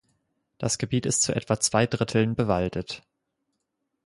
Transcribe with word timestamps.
Das 0.57 0.79
Gebiet 0.79 1.05
ist 1.05 1.21
zu 1.21 1.35
etwa 1.35 1.59
zwei 1.59 1.85
Dritteln 1.85 2.33
bewaldet. 2.33 3.03